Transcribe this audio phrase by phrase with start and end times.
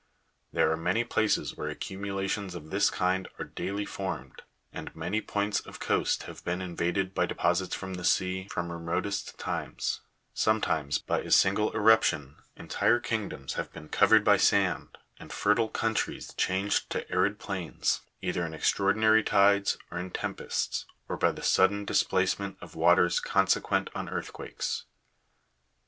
[0.51, 4.41] There are many places where, accumulations of this kind are daily formed,
[4.73, 9.37] and many points of coast have been invaded by deposits from the sea from remotest
[9.37, 10.01] times:
[10.33, 16.33] sometimes, by a single irruption, entire kingdoms have been covered by sand, and fertile countries
[16.33, 21.85] changed to arid plains, either in extraordinary tides, or in tempests, or by the sudden
[21.85, 24.85] displacement of waters consequent on earthquakes.